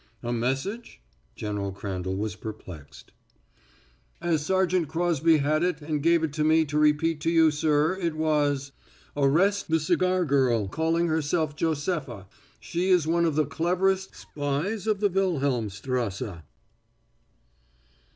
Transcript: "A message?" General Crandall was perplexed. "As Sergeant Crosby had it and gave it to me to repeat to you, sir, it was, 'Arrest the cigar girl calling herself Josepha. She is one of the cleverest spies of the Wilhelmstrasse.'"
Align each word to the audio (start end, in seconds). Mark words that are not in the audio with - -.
"A 0.23 0.33
message?" 0.33 0.99
General 1.35 1.71
Crandall 1.71 2.15
was 2.15 2.35
perplexed. 2.35 3.11
"As 4.19 4.43
Sergeant 4.43 4.87
Crosby 4.87 5.37
had 5.37 5.61
it 5.61 5.79
and 5.79 6.01
gave 6.01 6.23
it 6.23 6.33
to 6.33 6.43
me 6.43 6.65
to 6.65 6.79
repeat 6.79 7.21
to 7.21 7.29
you, 7.29 7.51
sir, 7.51 7.95
it 7.99 8.15
was, 8.15 8.71
'Arrest 9.15 9.67
the 9.67 9.79
cigar 9.79 10.25
girl 10.25 10.67
calling 10.67 11.05
herself 11.07 11.55
Josepha. 11.55 12.25
She 12.59 12.89
is 12.89 13.05
one 13.05 13.25
of 13.25 13.35
the 13.35 13.45
cleverest 13.45 14.15
spies 14.15 14.87
of 14.87 15.01
the 15.01 15.09
Wilhelmstrasse.'" 15.09 16.41